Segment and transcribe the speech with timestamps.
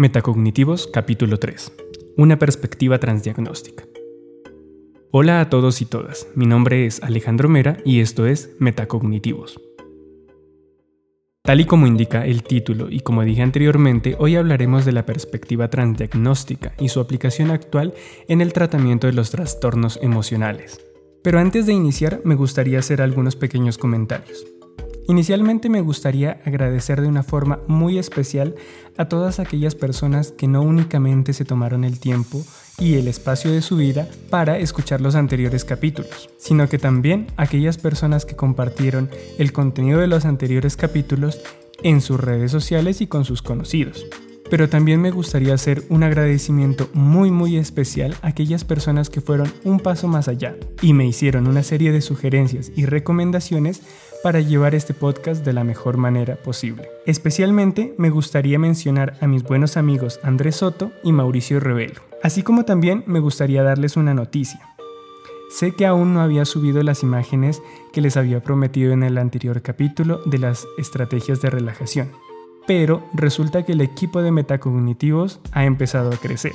[0.00, 1.72] Metacognitivos capítulo 3.
[2.16, 3.84] Una perspectiva transdiagnóstica.
[5.10, 9.60] Hola a todos y todas, mi nombre es Alejandro Mera y esto es Metacognitivos.
[11.42, 15.68] Tal y como indica el título y como dije anteriormente, hoy hablaremos de la perspectiva
[15.68, 17.92] transdiagnóstica y su aplicación actual
[18.26, 20.80] en el tratamiento de los trastornos emocionales.
[21.22, 24.46] Pero antes de iniciar me gustaría hacer algunos pequeños comentarios.
[25.08, 28.54] Inicialmente me gustaría agradecer de una forma muy especial
[28.96, 32.44] a todas aquellas personas que no únicamente se tomaron el tiempo
[32.78, 37.76] y el espacio de su vida para escuchar los anteriores capítulos, sino que también aquellas
[37.76, 41.40] personas que compartieron el contenido de los anteriores capítulos
[41.82, 44.06] en sus redes sociales y con sus conocidos.
[44.50, 49.52] Pero también me gustaría hacer un agradecimiento muy muy especial a aquellas personas que fueron
[49.62, 53.82] un paso más allá y me hicieron una serie de sugerencias y recomendaciones
[54.22, 56.88] para llevar este podcast de la mejor manera posible.
[57.06, 62.64] Especialmente me gustaría mencionar a mis buenos amigos Andrés Soto y Mauricio Revelo, así como
[62.64, 64.60] también me gustaría darles una noticia.
[65.50, 67.60] Sé que aún no había subido las imágenes
[67.92, 72.12] que les había prometido en el anterior capítulo de las estrategias de relajación,
[72.66, 76.52] pero resulta que el equipo de metacognitivos ha empezado a crecer.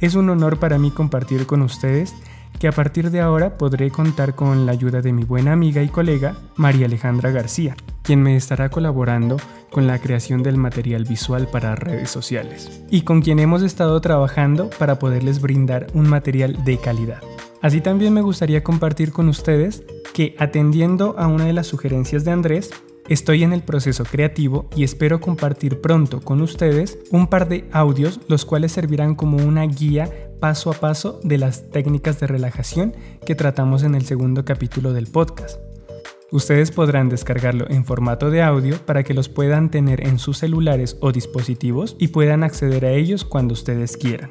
[0.00, 2.14] Es un honor para mí compartir con ustedes
[2.58, 5.88] que a partir de ahora podré contar con la ayuda de mi buena amiga y
[5.88, 9.36] colega María Alejandra García, quien me estará colaborando
[9.70, 14.68] con la creación del material visual para redes sociales y con quien hemos estado trabajando
[14.70, 17.20] para poderles brindar un material de calidad.
[17.62, 22.32] Así también me gustaría compartir con ustedes que atendiendo a una de las sugerencias de
[22.32, 22.70] Andrés,
[23.10, 28.20] Estoy en el proceso creativo y espero compartir pronto con ustedes un par de audios
[28.28, 30.08] los cuales servirán como una guía
[30.38, 32.94] paso a paso de las técnicas de relajación
[33.26, 35.58] que tratamos en el segundo capítulo del podcast.
[36.30, 40.96] Ustedes podrán descargarlo en formato de audio para que los puedan tener en sus celulares
[41.00, 44.30] o dispositivos y puedan acceder a ellos cuando ustedes quieran.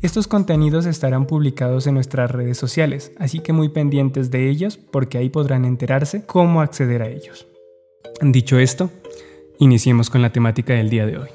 [0.00, 5.18] Estos contenidos estarán publicados en nuestras redes sociales, así que muy pendientes de ellos porque
[5.18, 7.46] ahí podrán enterarse cómo acceder a ellos.
[8.22, 8.90] Dicho esto,
[9.58, 11.28] iniciemos con la temática del día de hoy.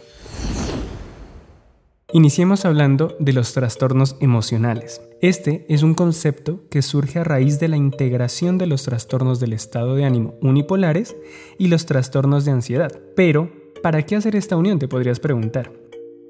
[2.14, 5.02] Iniciemos hablando de los trastornos emocionales.
[5.22, 9.54] Este es un concepto que surge a raíz de la integración de los trastornos del
[9.54, 11.16] estado de ánimo unipolares
[11.58, 12.92] y los trastornos de ansiedad.
[13.16, 13.50] Pero,
[13.82, 14.78] ¿para qué hacer esta unión?
[14.78, 15.72] Te podrías preguntar.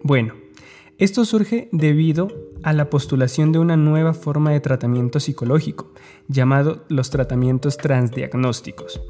[0.04, 0.36] Bueno,
[1.00, 2.28] esto surge debido
[2.62, 5.92] a la postulación de una nueva forma de tratamiento psicológico,
[6.28, 9.02] llamado los tratamientos transdiagnósticos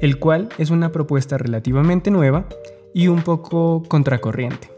[0.00, 2.46] el cual es una propuesta relativamente nueva
[2.92, 4.70] y un poco contracorriente.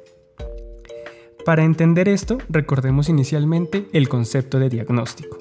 [1.44, 5.38] Para entender esto, recordemos inicialmente el concepto de diagnóstico.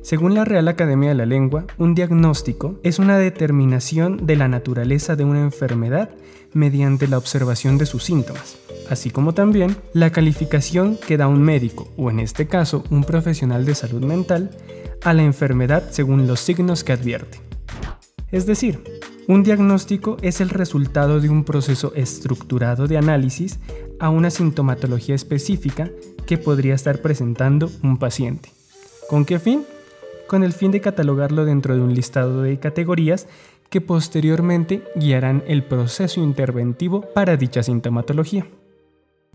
[0.00, 5.16] Según la Real Academia de la Lengua, un diagnóstico es una determinación de la naturaleza
[5.16, 6.10] de una enfermedad
[6.52, 8.56] mediante la observación de sus síntomas,
[8.88, 13.64] así como también la calificación que da un médico, o en este caso un profesional
[13.64, 14.50] de salud mental,
[15.02, 17.38] a la enfermedad según los signos que advierte.
[18.34, 18.82] Es decir,
[19.28, 23.60] un diagnóstico es el resultado de un proceso estructurado de análisis
[24.00, 25.88] a una sintomatología específica
[26.26, 28.50] que podría estar presentando un paciente.
[29.08, 29.64] ¿Con qué fin?
[30.26, 33.28] Con el fin de catalogarlo dentro de un listado de categorías
[33.70, 38.48] que posteriormente guiarán el proceso interventivo para dicha sintomatología.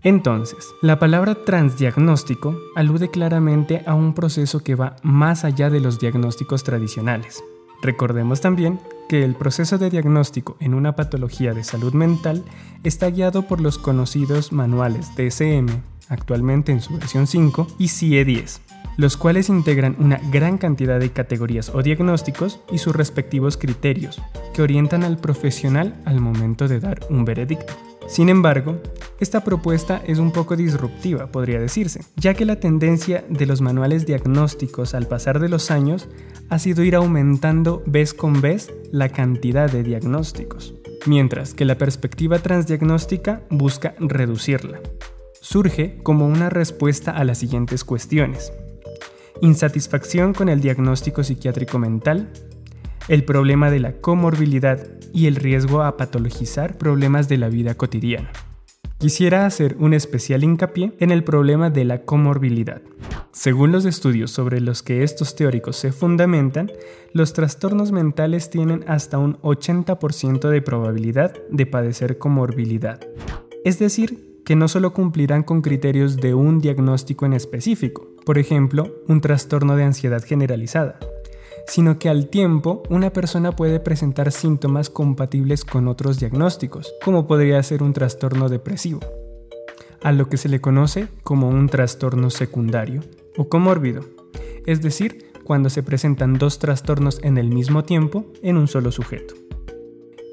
[0.02, 5.98] Entonces, la palabra transdiagnóstico alude claramente a un proceso que va más allá de los
[5.98, 7.42] diagnósticos tradicionales.
[7.82, 12.44] Recordemos también que el proceso de diagnóstico en una patología de salud mental
[12.84, 15.68] está guiado por los conocidos manuales DSM,
[16.08, 18.60] actualmente en su versión 5, y CIE-10,
[18.96, 24.20] los cuales integran una gran cantidad de categorías o diagnósticos y sus respectivos criterios,
[24.54, 27.89] que orientan al profesional al momento de dar un veredicto.
[28.06, 28.80] Sin embargo,
[29.20, 34.06] esta propuesta es un poco disruptiva, podría decirse, ya que la tendencia de los manuales
[34.06, 36.08] diagnósticos al pasar de los años
[36.48, 40.74] ha sido ir aumentando vez con vez la cantidad de diagnósticos,
[41.06, 44.80] mientras que la perspectiva transdiagnóstica busca reducirla.
[45.40, 48.52] Surge como una respuesta a las siguientes cuestiones.
[49.42, 52.32] Insatisfacción con el diagnóstico psiquiátrico mental,
[53.08, 58.30] el problema de la comorbilidad y el riesgo a patologizar problemas de la vida cotidiana.
[58.98, 62.82] Quisiera hacer un especial hincapié en el problema de la comorbilidad.
[63.32, 66.70] Según los estudios sobre los que estos teóricos se fundamentan,
[67.14, 73.00] los trastornos mentales tienen hasta un 80% de probabilidad de padecer comorbilidad.
[73.64, 78.94] Es decir, que no solo cumplirán con criterios de un diagnóstico en específico, por ejemplo,
[79.06, 80.98] un trastorno de ansiedad generalizada,
[81.70, 87.62] sino que al tiempo una persona puede presentar síntomas compatibles con otros diagnósticos, como podría
[87.62, 88.98] ser un trastorno depresivo.
[90.02, 93.02] a lo que se le conoce como un trastorno secundario
[93.36, 94.02] o comórbido,
[94.64, 99.34] es decir, cuando se presentan dos trastornos en el mismo tiempo en un solo sujeto.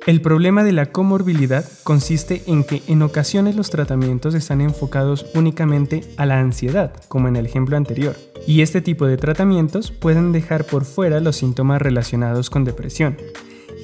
[0.08, 6.02] El problema de la comorbilidad consiste en que en ocasiones los tratamientos están enfocados únicamente
[6.16, 8.16] a la ansiedad, como en el ejemplo anterior,
[8.48, 13.18] y este tipo de tratamientos pueden dejar por fuera los síntomas relacionados con depresión,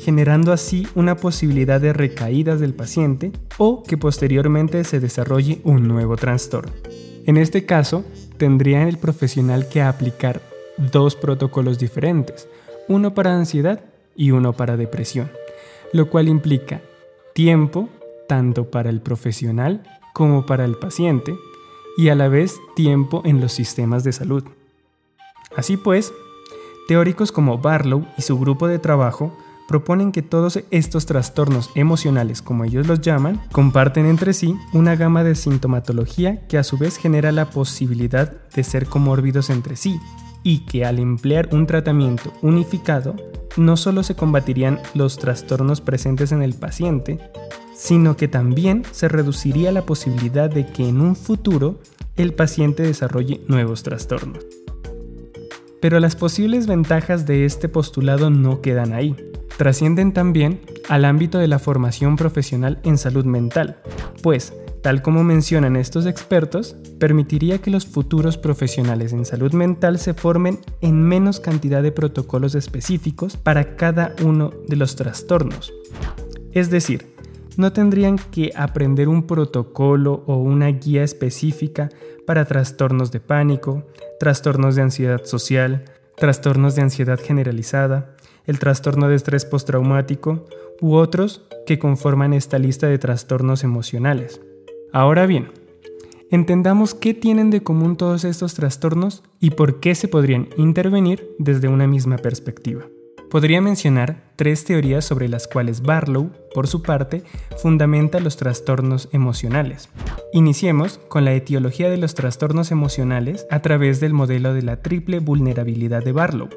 [0.02, 6.16] generando así una posibilidad de recaídas del paciente o que posteriormente se desarrolle un nuevo
[6.16, 6.72] trastorno.
[7.26, 8.06] En este caso,
[8.38, 10.42] tendría el profesional que aplicar
[10.78, 12.48] dos protocolos diferentes,
[12.88, 13.82] uno para ansiedad
[14.16, 15.30] y uno para depresión
[15.94, 16.82] lo cual implica
[17.34, 17.90] tiempo
[18.28, 21.36] tanto para el profesional como para el paciente
[21.98, 24.44] y a la vez tiempo en los sistemas de salud.
[25.56, 26.14] Así pues,
[26.88, 29.38] teóricos como Barlow y su grupo de trabajo
[29.68, 35.24] proponen que todos estos trastornos emocionales, como ellos los llaman, comparten entre sí una gama
[35.24, 40.00] de sintomatología que a su vez genera la posibilidad de ser comórbidos entre sí
[40.44, 43.16] y que al emplear un tratamiento unificado
[43.58, 47.20] no solo se combatirían los trastornos presentes en el paciente,
[47.76, 51.80] sino que también se reduciría la posibilidad de que en un futuro
[52.16, 54.46] el paciente desarrolle nuevos trastornos.
[55.82, 59.16] Pero las posibles ventajas de este postulado no quedan ahí.
[59.58, 63.78] Trascienden también al ámbito de la formación profesional en salud mental,
[64.22, 70.14] pues tal como mencionan estos expertos, permitiría que los futuros profesionales en salud mental se
[70.14, 75.74] formen en menos cantidad de protocolos específicos para cada uno de los trastornos.
[76.52, 77.16] Es decir,
[77.56, 81.90] no tendrían que aprender un protocolo o una guía específica
[82.28, 83.88] para trastornos de pánico,
[84.20, 85.86] trastornos de ansiedad social,
[86.18, 90.46] trastornos de ansiedad generalizada, el trastorno de estrés postraumático
[90.82, 94.42] u otros que conforman esta lista de trastornos emocionales.
[94.96, 95.50] Ahora bien,
[96.30, 101.68] entendamos qué tienen de común todos estos trastornos y por qué se podrían intervenir desde
[101.68, 102.84] una misma perspectiva.
[103.32, 107.24] Podría mencionar tres teorías sobre las cuales Barlow, por su parte,
[107.58, 109.90] fundamenta los trastornos emocionales.
[110.32, 115.18] Iniciemos con la etiología de los trastornos emocionales a través del modelo de la triple
[115.18, 116.50] vulnerabilidad de Barlow.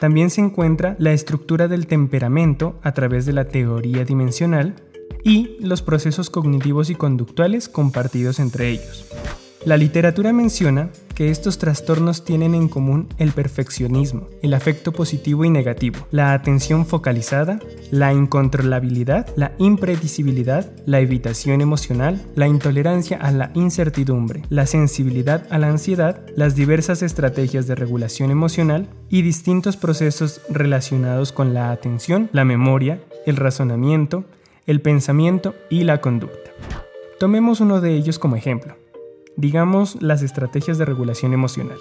[0.00, 4.76] También se encuentra la estructura del temperamento a través de la teoría dimensional
[5.24, 9.06] y los procesos cognitivos y conductuales compartidos entre ellos.
[9.66, 15.50] La literatura menciona que estos trastornos tienen en común el perfeccionismo, el afecto positivo y
[15.50, 17.58] negativo, la atención focalizada,
[17.90, 25.58] la incontrolabilidad, la impredecibilidad, la evitación emocional, la intolerancia a la incertidumbre, la sensibilidad a
[25.58, 32.30] la ansiedad, las diversas estrategias de regulación emocional y distintos procesos relacionados con la atención,
[32.32, 34.26] la memoria, el razonamiento,
[34.66, 36.50] el pensamiento y la conducta.
[37.20, 38.76] Tomemos uno de ellos como ejemplo.
[39.36, 41.78] Digamos las estrategias de regulación emocional.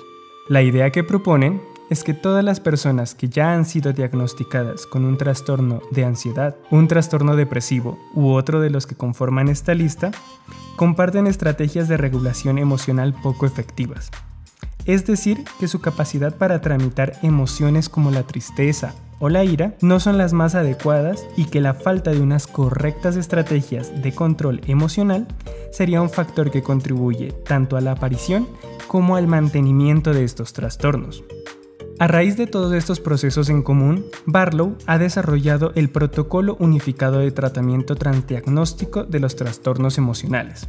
[0.49, 5.05] La idea que proponen es que todas las personas que ya han sido diagnosticadas con
[5.05, 10.11] un trastorno de ansiedad, un trastorno depresivo u otro de los que conforman esta lista,
[10.75, 14.11] comparten estrategias de regulación emocional poco efectivas.
[14.85, 19.99] Es decir, que su capacidad para tramitar emociones como la tristeza, o la ira no
[19.99, 25.27] son las más adecuadas y que la falta de unas correctas estrategias de control emocional
[25.71, 28.47] sería un factor que contribuye tanto a la aparición
[28.87, 31.23] como al mantenimiento de estos trastornos.
[31.97, 37.31] A raíz de todos estos procesos en común, Barlow ha desarrollado el Protocolo Unificado de
[37.31, 40.67] Tratamiento Transdiagnóstico de los Trastornos Emocionales,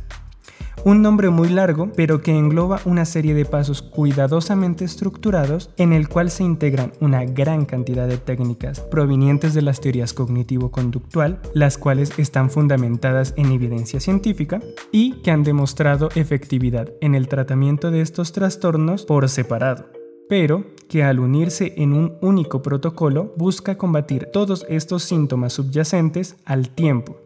[0.84, 6.08] un nombre muy largo, pero que engloba una serie de pasos cuidadosamente estructurados en el
[6.08, 12.16] cual se integran una gran cantidad de técnicas provenientes de las teorías cognitivo-conductual, las cuales
[12.18, 14.60] están fundamentadas en evidencia científica
[14.92, 19.86] y que han demostrado efectividad en el tratamiento de estos trastornos por separado
[20.28, 26.70] pero que al unirse en un único protocolo busca combatir todos estos síntomas subyacentes al
[26.70, 27.16] tiempo,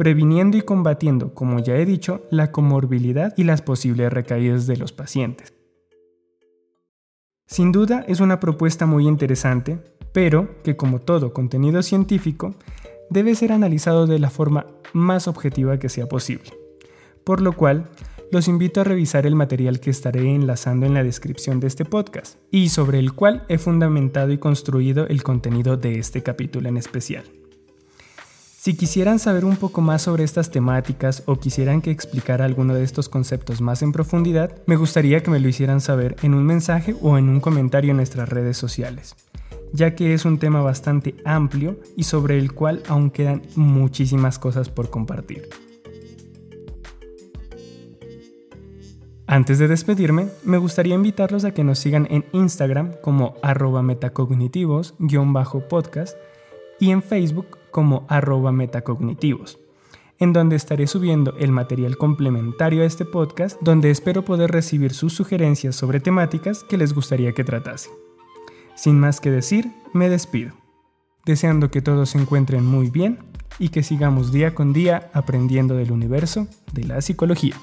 [0.00, 4.92] previniendo y combatiendo, como ya he dicho, la comorbilidad y las posibles recaídas de los
[4.92, 5.52] pacientes.
[7.46, 9.78] Sin duda es una propuesta muy interesante,
[10.14, 12.54] pero que como todo contenido científico,
[13.10, 14.64] debe ser analizado de la forma
[14.94, 16.50] más objetiva que sea posible.
[17.22, 17.90] Por lo cual,
[18.32, 22.38] los invito a revisar el material que estaré enlazando en la descripción de este podcast
[22.50, 27.24] y sobre el cual he fundamentado y construido el contenido de este capítulo en especial.
[28.62, 32.84] Si quisieran saber un poco más sobre estas temáticas o quisieran que explicara alguno de
[32.84, 36.94] estos conceptos más en profundidad, me gustaría que me lo hicieran saber en un mensaje
[37.00, 39.16] o en un comentario en nuestras redes sociales,
[39.72, 44.68] ya que es un tema bastante amplio y sobre el cual aún quedan muchísimas cosas
[44.68, 45.48] por compartir.
[49.26, 56.14] Antes de despedirme, me gustaría invitarlos a que nos sigan en Instagram como arroba metacognitivos-podcast
[56.80, 59.58] y en Facebook como arroba metacognitivos,
[60.18, 65.12] en donde estaré subiendo el material complementario a este podcast, donde espero poder recibir sus
[65.12, 67.90] sugerencias sobre temáticas que les gustaría que tratase.
[68.74, 70.52] Sin más que decir, me despido,
[71.24, 73.18] deseando que todos se encuentren muy bien
[73.58, 77.56] y que sigamos día con día aprendiendo del universo de la psicología.